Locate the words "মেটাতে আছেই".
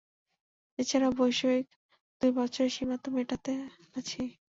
3.15-4.31